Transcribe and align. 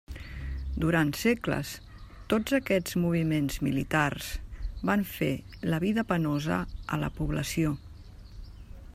Durant 0.83 1.09
segles 1.23 1.73
tots 2.33 2.55
aquests 2.57 2.95
moviments 3.03 3.59
militars 3.67 4.31
van 4.91 5.03
fer 5.17 5.31
la 5.73 5.81
vida 5.83 6.05
penosa 6.13 6.57
a 6.97 6.99
la 7.03 7.11
població. 7.19 7.75